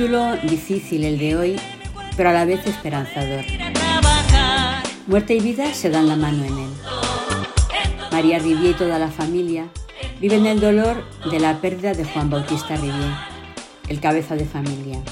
Capítulo 0.00 0.34
difícil 0.44 1.04
el 1.04 1.18
de 1.18 1.36
hoy, 1.36 1.60
pero 2.16 2.30
a 2.30 2.32
la 2.32 2.46
vez 2.46 2.66
esperanzador. 2.66 3.44
Muerte 5.06 5.34
y 5.34 5.40
vida 5.40 5.74
se 5.74 5.90
dan 5.90 6.08
la 6.08 6.16
mano 6.16 6.42
en 6.42 6.58
él. 6.58 6.70
María 8.10 8.38
Rivier 8.38 8.70
y 8.70 8.78
toda 8.78 8.98
la 8.98 9.08
familia 9.08 9.66
viven 10.18 10.46
el 10.46 10.58
dolor 10.58 11.04
de 11.30 11.38
la 11.38 11.60
pérdida 11.60 11.92
de 11.92 12.06
Juan 12.06 12.30
Bautista 12.30 12.76
Rivier, 12.76 13.12
el 13.88 14.00
cabeza 14.00 14.36
de 14.36 14.46
familia. 14.46 15.02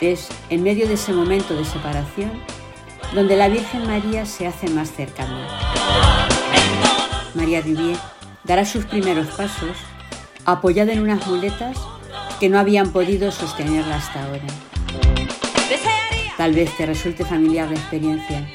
Es 0.00 0.26
en 0.50 0.64
medio 0.64 0.88
de 0.88 0.94
ese 0.94 1.12
momento 1.12 1.54
de 1.54 1.64
separación 1.64 2.32
donde 3.14 3.36
la 3.36 3.46
Virgen 3.46 3.86
María 3.86 4.26
se 4.26 4.48
hace 4.48 4.68
más 4.70 4.90
cercana. 4.90 5.46
María 7.36 7.60
Rivier 7.60 7.96
dará 8.42 8.64
sus 8.64 8.86
primeros 8.86 9.28
pasos 9.28 9.76
apoyada 10.44 10.92
en 10.92 11.00
unas 11.00 11.24
muletas 11.28 11.78
que 12.38 12.48
no 12.48 12.58
habían 12.58 12.90
podido 12.90 13.30
sostenerla 13.32 13.96
hasta 13.96 14.24
ahora. 14.24 14.44
Tal 16.36 16.52
vez 16.52 16.76
te 16.76 16.86
resulte 16.86 17.24
familiar 17.24 17.68
la 17.68 17.76
experiencia. 17.76 18.46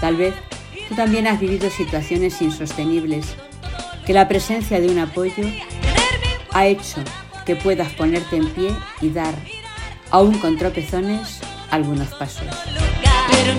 Tal 0.00 0.16
vez 0.16 0.34
tú 0.88 0.94
también 0.94 1.26
has 1.26 1.40
vivido 1.40 1.70
situaciones 1.70 2.40
insostenibles 2.40 3.34
que 4.06 4.12
la 4.12 4.28
presencia 4.28 4.80
de 4.80 4.88
un 4.88 4.98
apoyo 4.98 5.44
ha 6.52 6.66
hecho 6.66 7.02
que 7.44 7.56
puedas 7.56 7.92
ponerte 7.92 8.36
en 8.36 8.48
pie 8.50 8.70
y 9.00 9.10
dar, 9.10 9.34
aún 10.10 10.38
con 10.38 10.56
tropezones, 10.56 11.40
algunos 11.70 12.08
pasos. 12.14 12.46
Pero 13.30 13.52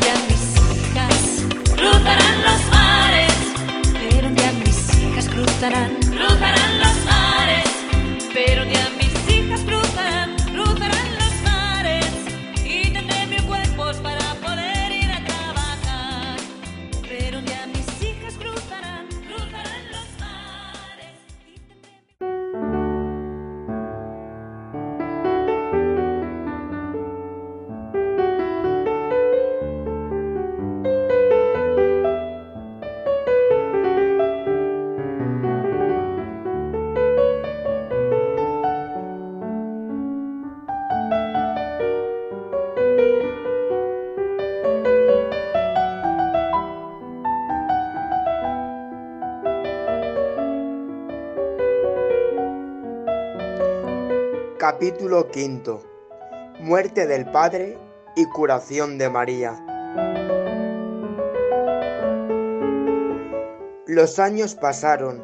Capítulo 54.67 55.29
quinto. 55.29 55.83
Muerte 56.59 57.05
del 57.05 57.29
Padre 57.29 57.77
y 58.15 58.25
curación 58.25 58.97
de 58.97 59.11
María. 59.11 59.63
Los 63.85 64.17
años 64.17 64.55
pasaron 64.55 65.21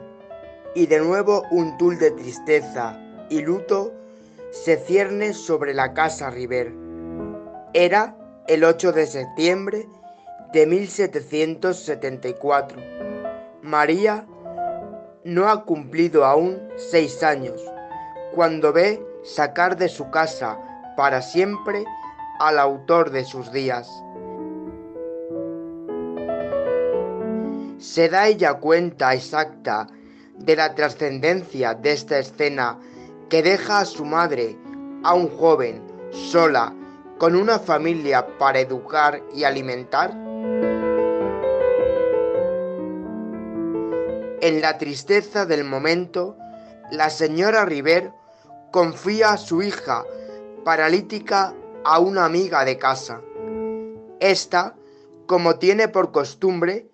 y 0.76 0.86
de 0.86 1.00
nuevo 1.00 1.42
un 1.50 1.76
tul 1.80 1.98
de 1.98 2.12
tristeza 2.12 3.02
y 3.32 3.42
luto 3.42 3.92
se 4.52 4.78
cierne 4.78 5.34
sobre 5.34 5.74
la 5.74 5.96
casa 5.96 6.30
River. 6.30 6.72
Era 7.74 8.16
el 8.48 8.64
8 8.64 8.92
de 8.92 9.08
septiembre 9.08 9.90
de 10.54 10.68
1774. 10.68 12.80
María 13.64 14.28
no 15.24 15.50
ha 15.50 15.66
cumplido 15.66 16.26
aún 16.26 16.62
seis 16.78 17.24
años 17.24 17.60
cuando 18.36 18.72
ve 18.72 19.04
sacar 19.24 19.78
de 19.78 19.90
su 19.90 20.10
casa 20.10 20.58
para 20.96 21.22
siempre 21.22 21.86
al 22.40 22.60
autor 22.60 23.12
de 23.12 23.24
sus 23.24 23.52
días. 23.52 23.90
Se 27.78 28.10
da 28.10 28.28
ella 28.28 28.56
cuenta 28.56 29.14
exacta 29.14 29.88
de 30.38 30.56
la 30.56 30.76
trascendencia 30.76 31.74
de 31.74 31.92
esta 31.92 32.20
escena 32.20 32.80
que 33.30 33.42
deja 33.42 33.80
a 33.80 33.86
su 33.86 34.06
madre, 34.06 34.58
a 35.04 35.14
un 35.14 35.30
joven, 35.30 35.82
sola, 36.12 36.74
con 37.18 37.36
una 37.36 37.60
familia 37.60 38.26
para 38.40 38.60
educar 38.60 39.22
y 39.34 39.44
alimentar? 39.44 40.12
En 44.42 44.60
la 44.60 44.78
tristeza 44.80 45.46
del 45.46 45.64
momento, 45.64 46.36
la 46.92 47.12
señora 47.12 47.64
River 47.64 48.12
confía 48.72 49.34
a 49.34 49.38
su 49.38 49.62
hija 49.62 50.06
paralítica 50.64 51.54
a 51.84 52.00
una 52.00 52.26
amiga 52.26 52.64
de 52.64 52.78
casa. 52.78 53.22
Esta, 54.20 54.76
como 55.26 55.56
tiene 55.56 55.88
por 55.88 56.12
costumbre, 56.12 56.90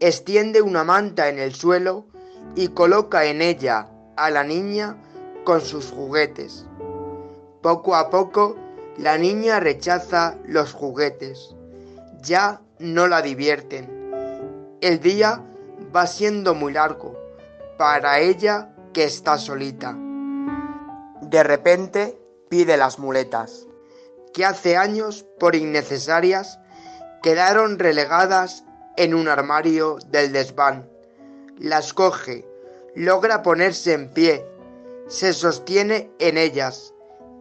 extiende 0.00 0.62
una 0.62 0.84
manta 0.84 1.28
en 1.28 1.38
el 1.38 1.54
suelo 1.54 2.06
y 2.54 2.68
coloca 2.68 3.24
en 3.26 3.42
ella 3.42 3.88
a 4.16 4.30
la 4.30 4.42
niña 4.42 4.96
con 5.44 5.60
sus 5.60 5.90
juguetes. 5.90 6.64
Poco 7.62 7.94
a 7.96 8.08
poco, 8.10 8.56
la 8.96 9.18
niña 9.18 9.60
rechaza 9.60 10.38
los 10.44 10.72
juguetes. 10.72 11.54
Ya 12.22 12.60
no 12.78 13.06
la 13.06 13.22
divierten. 13.22 14.76
El 14.80 15.00
día 15.00 15.44
va 15.94 16.06
siendo 16.06 16.54
muy 16.54 16.72
largo 16.72 17.18
para 17.76 18.20
ella 18.20 18.74
que 18.92 19.04
está 19.04 19.38
solita. 19.38 19.96
De 21.28 21.42
repente 21.42 22.18
pide 22.48 22.78
las 22.78 22.98
muletas, 22.98 23.66
que 24.32 24.46
hace 24.46 24.78
años, 24.78 25.26
por 25.38 25.54
innecesarias, 25.54 26.58
quedaron 27.22 27.78
relegadas 27.78 28.64
en 28.96 29.12
un 29.12 29.28
armario 29.28 29.98
del 30.06 30.32
desván. 30.32 30.88
Las 31.58 31.92
coge, 31.92 32.48
logra 32.94 33.42
ponerse 33.42 33.92
en 33.92 34.08
pie, 34.08 34.42
se 35.06 35.34
sostiene 35.34 36.10
en 36.18 36.38
ellas 36.38 36.94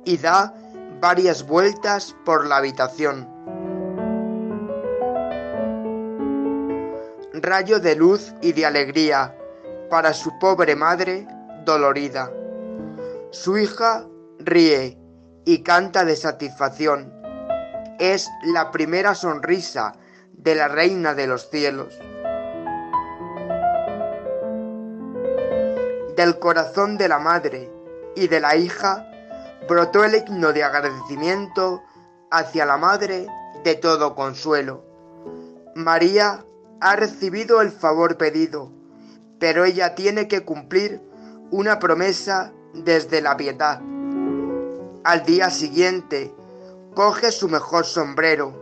y 0.04 0.18
da 0.18 0.54
varias 1.00 1.48
vueltas 1.48 2.13
por 2.25 2.45
la 2.45 2.57
habitación. 2.57 3.25
Rayo 7.31 7.80
de 7.80 7.95
luz 7.95 8.33
y 8.42 8.51
de 8.51 8.66
alegría 8.66 9.33
para 9.90 10.12
su 10.13 10.38
pobre 10.40 10.75
madre 10.75 11.25
dolorida. 11.63 12.30
Su 13.31 13.57
hija 13.57 14.07
ríe 14.39 14.97
y 15.44 15.62
canta 15.62 16.06
de 16.06 16.15
satisfacción. 16.15 17.13
Es 18.00 18.29
la 18.45 18.71
primera 18.71 19.15
sonrisa 19.15 19.94
de 20.31 20.56
la 20.56 20.69
reina 20.69 21.13
de 21.13 21.27
los 21.27 21.50
cielos. 21.50 22.00
Del 26.15 26.39
corazón 26.39 26.97
de 26.97 27.09
la 27.09 27.19
madre 27.19 27.69
y 28.15 28.29
de 28.29 28.39
la 28.39 28.56
hija 28.56 29.06
brotó 29.68 30.06
el 30.06 30.15
himno 30.15 30.53
de 30.53 30.63
agradecimiento 30.63 31.83
hacia 32.31 32.65
la 32.65 32.77
madre 32.77 33.27
de 33.65 33.75
todo 33.75 34.15
consuelo. 34.15 34.85
María 35.75 36.45
ha 36.80 36.95
recibido 36.95 37.62
el 37.62 37.71
favor 37.71 38.18
pedido, 38.18 38.71
pero 39.38 39.65
ella 39.65 39.95
tiene 39.95 40.30
que 40.30 40.45
cumplir 40.45 41.01
una 41.51 41.80
promesa 41.80 42.53
desde 42.83 43.21
la 43.21 43.35
piedad. 43.38 43.81
Al 45.03 45.24
día 45.25 45.50
siguiente, 45.50 46.33
coge 46.94 47.31
su 47.31 47.47
mejor 47.47 47.85
sombrero, 47.85 48.53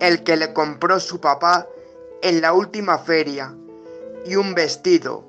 el 0.00 0.24
que 0.24 0.36
le 0.36 0.52
compró 0.52 1.00
su 1.00 1.20
papá 1.20 1.66
en 2.22 2.40
la 2.40 2.52
última 2.52 2.98
feria, 2.98 3.54
y 4.24 4.36
un 4.36 4.54
vestido, 4.54 5.24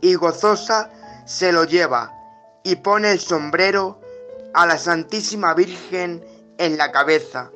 y 0.00 0.14
gozosa 0.14 0.90
se 1.26 1.52
lo 1.52 1.64
lleva 1.64 2.12
y 2.62 2.76
pone 2.76 3.12
el 3.12 3.20
sombrero 3.20 4.00
a 4.54 4.66
la 4.66 4.78
Santísima 4.78 5.54
Virgen 5.54 6.24
en 6.58 6.76
la 6.76 6.92
cabeza. 6.92 7.50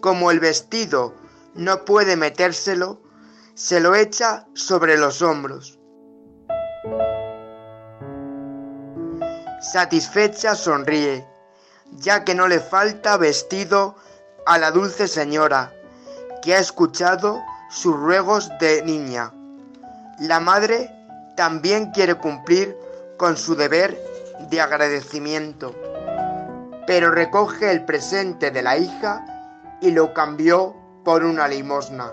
Como 0.00 0.30
el 0.30 0.40
vestido 0.40 1.14
no 1.54 1.84
puede 1.84 2.16
metérselo, 2.16 3.00
se 3.54 3.80
lo 3.80 3.94
echa 3.94 4.46
sobre 4.54 4.98
los 4.98 5.22
hombros. 5.22 5.75
Satisfecha 9.72 10.54
sonríe, 10.54 11.26
ya 11.98 12.22
que 12.22 12.36
no 12.36 12.46
le 12.46 12.60
falta 12.60 13.16
vestido 13.16 13.96
a 14.46 14.58
la 14.58 14.70
dulce 14.70 15.08
señora, 15.08 15.72
que 16.40 16.54
ha 16.54 16.60
escuchado 16.60 17.42
sus 17.68 17.96
ruegos 17.96 18.48
de 18.60 18.84
niña. 18.84 19.32
La 20.20 20.38
madre 20.38 20.94
también 21.36 21.90
quiere 21.90 22.14
cumplir 22.14 22.76
con 23.16 23.36
su 23.36 23.56
deber 23.56 24.00
de 24.50 24.60
agradecimiento, 24.60 25.74
pero 26.86 27.10
recoge 27.10 27.72
el 27.72 27.84
presente 27.84 28.52
de 28.52 28.62
la 28.62 28.78
hija 28.78 29.24
y 29.80 29.90
lo 29.90 30.14
cambió 30.14 30.76
por 31.04 31.24
una 31.24 31.48
limosna. 31.48 32.12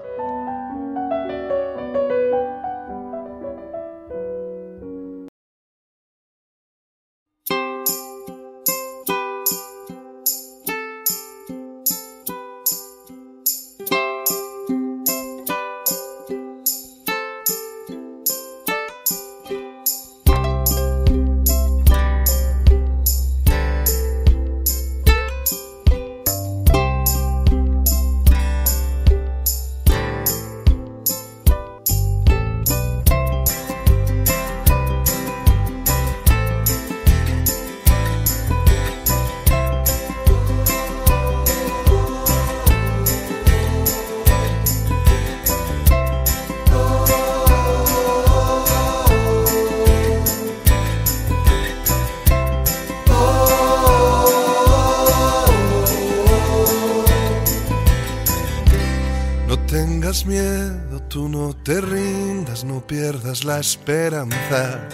La 63.44 63.60
esperanza. 63.60 64.88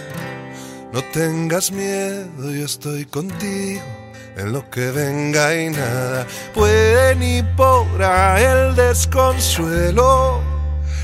No 0.92 1.02
tengas 1.12 1.70
miedo, 1.70 2.50
yo 2.52 2.64
estoy 2.64 3.04
contigo 3.04 3.82
en 4.36 4.52
lo 4.52 4.68
que 4.70 4.90
venga 4.90 5.54
y 5.54 5.70
nada 5.70 6.26
puede 6.54 7.14
ni 7.16 7.42
podrá 7.56 8.40
el 8.40 8.74
desconsuelo. 8.74 10.40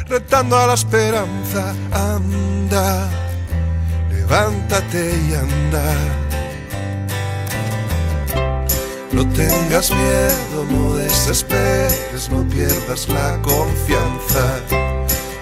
Retando 0.09 0.57
a 0.59 0.67
la 0.69 0.75
esperanza, 0.75 1.75
anda, 1.93 3.09
levántate 4.11 5.13
y 5.29 5.35
anda 5.35 6.17
no 9.17 9.27
tengas 9.31 9.91
miedo, 9.91 10.67
no 10.71 10.95
desesperes, 10.97 12.29
no 12.31 12.47
pierdas 12.49 13.09
la 13.09 13.41
confianza. 13.41 14.96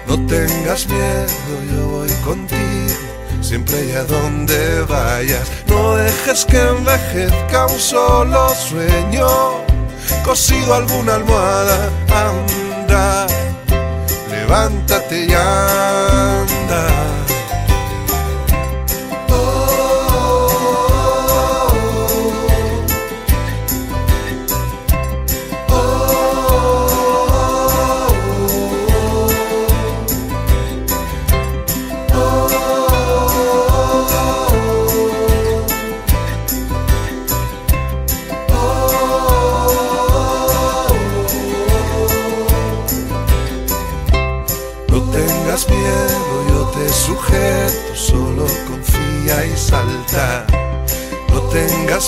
No 0.07 0.25
tengas 0.27 0.87
miedo, 0.87 1.63
yo 1.71 1.87
voy 1.87 2.09
contigo, 2.23 2.95
siempre 3.41 3.85
y 3.85 3.91
a 3.93 4.03
donde 4.03 4.81
vayas. 4.81 5.49
No 5.67 5.95
dejes 5.95 6.45
que 6.45 6.59
envejezca 6.59 7.65
un 7.65 7.79
solo 7.79 8.49
sueño, 8.55 9.27
cosido 10.23 10.75
alguna 10.75 11.15
almohada, 11.15 11.89
anda, 12.09 13.27
levántate 14.29 15.25
y 15.25 15.33
anda. 15.33 17.14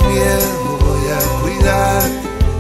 Miedo, 0.02 0.78
voy 0.82 1.08
a 1.10 1.20
cuidar, 1.42 2.04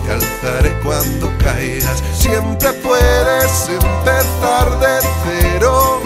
te 0.05 0.12
alzaré 0.13 0.79
cuando 0.79 1.29
caigas. 1.39 2.01
Siempre 2.17 2.71
puedes 2.71 3.67
empezar 3.67 4.79
de 4.79 5.07
cero, 5.25 6.00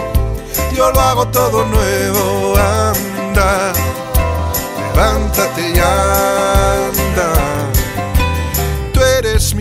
yo 0.76 0.92
lo 0.92 1.00
hago 1.00 1.28
todo 1.28 1.64
nuevo, 1.68 2.56
anda, 2.58 3.74
levántate 4.96 5.62
y 5.62 5.78
eres 5.78 7.01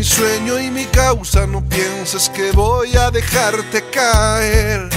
mi 0.00 0.04
sueño 0.04 0.59
y 0.59 0.71
mi 0.71 0.87
causa, 0.87 1.47
no 1.47 1.62
pienses 1.62 2.30
que 2.30 2.52
voy 2.52 2.97
a 2.97 3.11
dejarte 3.11 3.85
caer. 3.90 4.88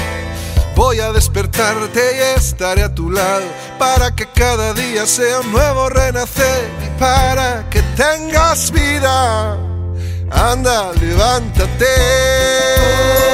Voy 0.77 1.01
a 1.01 1.11
despertarte 1.11 1.99
y 2.15 2.39
estaré 2.39 2.83
a 2.83 2.95
tu 2.95 3.11
lado 3.11 3.43
para 3.77 4.15
que 4.15 4.27
cada 4.27 4.73
día 4.73 5.05
sea 5.05 5.41
un 5.41 5.51
nuevo 5.51 5.89
renacer 5.89 6.69
y 6.85 6.99
para 7.01 7.69
que 7.69 7.81
tengas 7.97 8.71
vida. 8.71 9.57
Anda, 10.31 10.93
levántate. 10.93 13.32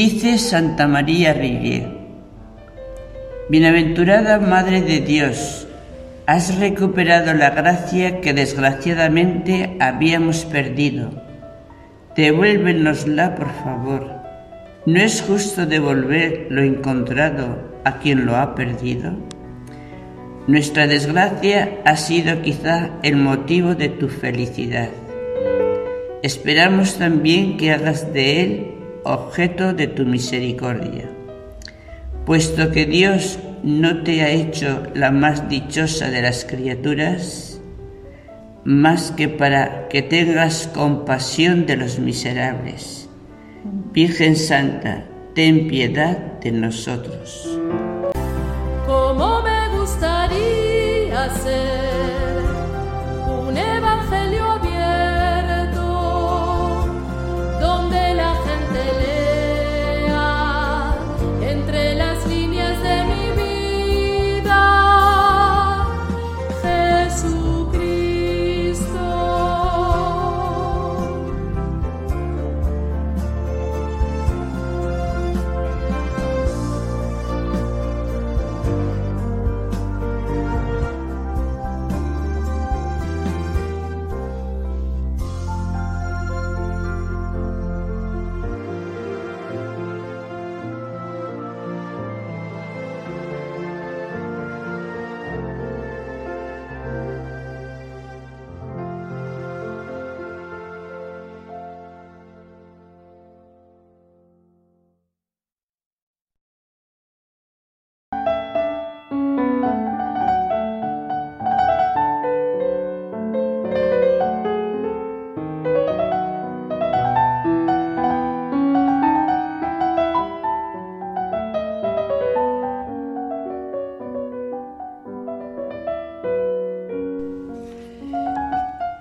Dice 0.00 0.38
Santa 0.38 0.86
María 0.86 1.32
Rigué, 1.32 1.84
Bienaventurada 3.48 4.38
Madre 4.38 4.80
de 4.80 5.00
Dios, 5.00 5.66
has 6.24 6.56
recuperado 6.60 7.34
la 7.34 7.50
gracia 7.50 8.20
que 8.20 8.32
desgraciadamente 8.32 9.76
habíamos 9.80 10.44
perdido. 10.44 11.10
Devuélvenosla, 12.14 13.34
por 13.34 13.52
favor. 13.64 14.22
¿No 14.86 15.00
es 15.00 15.20
justo 15.20 15.66
devolver 15.66 16.46
lo 16.48 16.62
encontrado 16.62 17.58
a 17.84 17.98
quien 17.98 18.24
lo 18.24 18.36
ha 18.36 18.54
perdido? 18.54 19.14
Nuestra 20.46 20.86
desgracia 20.86 21.80
ha 21.84 21.96
sido 21.96 22.40
quizá 22.40 22.90
el 23.02 23.16
motivo 23.16 23.74
de 23.74 23.88
tu 23.88 24.08
felicidad. 24.08 24.90
Esperamos 26.22 26.98
también 26.98 27.56
que 27.56 27.72
hagas 27.72 28.12
de 28.12 28.42
él 28.44 28.77
objeto 29.04 29.72
de 29.72 29.86
tu 29.86 30.04
misericordia. 30.04 31.10
Puesto 32.26 32.70
que 32.70 32.86
Dios 32.86 33.38
no 33.62 34.02
te 34.02 34.22
ha 34.22 34.30
hecho 34.30 34.82
la 34.94 35.10
más 35.10 35.48
dichosa 35.48 36.10
de 36.10 36.22
las 36.22 36.44
criaturas, 36.44 37.60
más 38.64 39.12
que 39.12 39.28
para 39.28 39.88
que 39.88 40.02
tengas 40.02 40.68
compasión 40.68 41.66
de 41.66 41.76
los 41.76 41.98
miserables. 41.98 43.08
Virgen 43.92 44.36
Santa, 44.36 45.04
ten 45.34 45.68
piedad 45.68 46.18
de 46.40 46.52
nosotros. 46.52 47.58
Me 49.44 49.78
gustaría 49.78 51.28
ser 51.42 51.87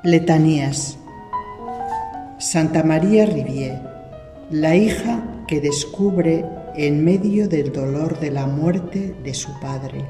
Letanías. 0.07 0.97
Santa 2.37 2.81
María 2.81 3.25
Rivier, 3.25 3.77
la 4.49 4.73
hija 4.73 5.21
que 5.49 5.59
descubre 5.59 6.45
en 6.75 7.03
medio 7.03 7.49
del 7.49 7.73
dolor 7.73 8.17
de 8.21 8.31
la 8.31 8.45
muerte 8.45 9.13
de 9.21 9.33
su 9.33 9.49
padre 9.59 10.05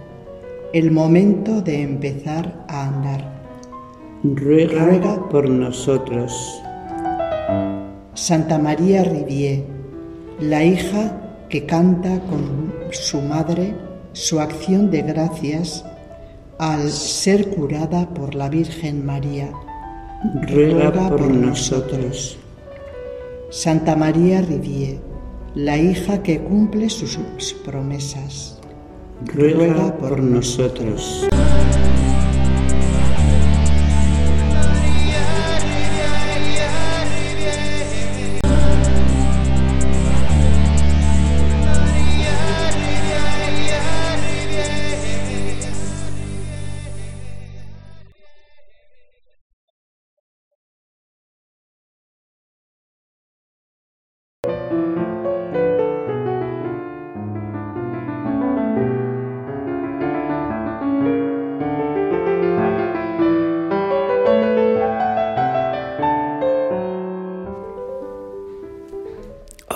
el 0.72 0.92
momento 0.92 1.64
de 1.64 1.82
empezar 1.82 2.64
a 2.68 2.90
andar. 2.90 3.42
Ruega, 4.24 4.86
Ruega 4.86 5.30
por 5.30 5.50
nosotros. 5.50 6.62
Santa 8.14 8.60
María 8.60 9.04
Rivier, 9.04 9.64
la 10.40 10.64
hija 10.64 11.48
que 11.50 11.66
canta 11.66 12.20
con 12.30 12.72
su 12.92 13.20
madre 13.20 13.74
su 14.14 14.40
acción 14.40 14.92
de 14.92 15.02
gracias 15.02 15.84
al 16.60 16.92
ser 16.92 17.50
curada 17.50 18.08
por 18.10 18.36
la 18.36 18.48
Virgen 18.48 19.04
María. 19.04 19.50
Ruega 20.24 21.10
por 21.10 21.22
nosotros. 21.30 22.40
Santa 23.52 23.96
María 23.96 24.42
Rivier, 24.42 24.98
la 25.54 25.78
hija 25.78 26.24
que 26.24 26.40
cumple 26.40 26.90
sus 26.90 27.20
promesas. 27.64 28.60
Ruega 29.26 29.96
por 29.98 30.20
nosotros. 30.20 31.28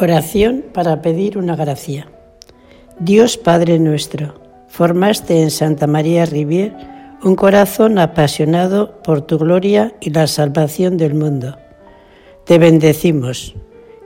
Oración 0.01 0.65
para 0.73 1.03
pedir 1.03 1.37
una 1.37 1.55
gracia. 1.55 2.07
Dios 2.97 3.37
Padre 3.37 3.77
nuestro, 3.77 4.33
formaste 4.67 5.43
en 5.43 5.51
Santa 5.51 5.85
María 5.85 6.25
Rivier 6.25 6.73
un 7.21 7.35
corazón 7.35 7.99
apasionado 7.99 8.99
por 9.03 9.21
tu 9.21 9.37
gloria 9.37 9.93
y 10.01 10.09
la 10.09 10.25
salvación 10.25 10.97
del 10.97 11.13
mundo. 11.13 11.55
Te 12.47 12.57
bendecimos. 12.57 13.53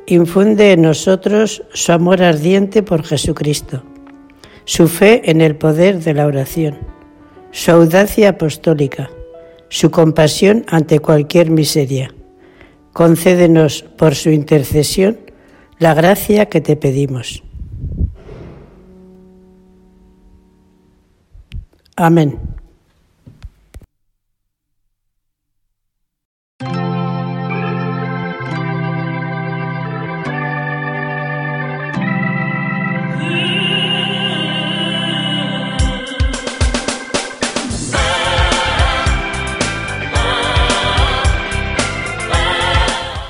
Infunde 0.06 0.74
en 0.74 0.82
nosotros 0.82 1.64
su 1.72 1.94
amor 1.94 2.22
ardiente 2.22 2.84
por 2.84 3.06
Jesucristo, 3.06 3.82
su 4.66 4.90
fe 4.90 5.22
en 5.32 5.40
el 5.40 5.56
poder 5.56 6.02
de 6.04 6.14
la 6.14 6.26
oración, 6.26 6.78
su 7.52 7.72
audacia 7.72 8.32
apostólica, 8.32 9.10
su 9.70 9.92
compasión 9.92 10.66
ante 10.68 11.00
cualquier 11.00 11.52
miseria. 11.52 12.14
Concédenos 12.92 13.84
por 13.98 14.14
su 14.16 14.30
intercesión 14.30 15.25
la 15.80 15.94
gracia 15.94 16.48
que 16.48 16.62
te 16.62 16.76
pedimos. 16.76 17.44
Amén. 21.96 22.40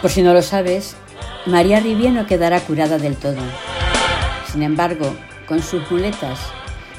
Por 0.01 0.11
si 0.11 0.21
no 0.21 0.33
lo 0.35 0.43
sabes, 0.43 0.95
María 1.45 1.79
Rivier 1.79 2.11
no 2.11 2.25
quedará 2.25 2.59
curada 2.59 2.97
del 2.97 3.15
todo. 3.15 3.41
Sin 4.51 4.63
embargo, 4.63 5.15
con 5.47 5.61
sus 5.61 5.89
muletas 5.91 6.39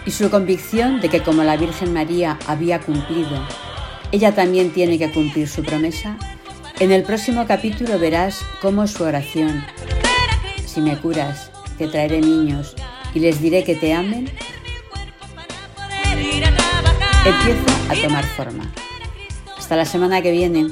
y 0.05 0.13
su 0.13 0.31
convicción 0.31 1.01
de 1.01 1.09
que 1.09 1.23
como 1.23 1.43
la 1.43 1.57
Virgen 1.57 1.93
María 1.93 2.39
había 2.47 2.81
cumplido, 2.81 3.45
ella 4.13 4.35
también 4.35 4.71
tiene 4.71 4.99
que 4.99 5.11
cumplir 5.11 5.49
su 5.49 5.65
promesa, 5.65 6.17
en 6.79 6.93
el 6.93 7.03
próximo 7.03 7.47
capítulo 7.47 7.99
verás 7.99 8.41
cómo 8.61 8.87
su 8.87 9.03
oración, 9.03 9.65
si 10.65 10.81
me 10.81 10.97
curas, 10.97 11.51
te 11.77 11.89
traeré 11.89 12.21
niños 12.21 12.77
y 13.15 13.21
les 13.21 13.41
diré 13.41 13.65
que 13.65 13.75
te 13.75 13.95
amen, 13.95 14.31
empieza 17.25 17.91
a 17.91 17.95
tomar 18.01 18.25
forma. 18.25 18.71
Hasta 19.59 19.75
la 19.75 19.85
semana 19.85 20.23
que 20.23 20.31
viene. 20.31 20.69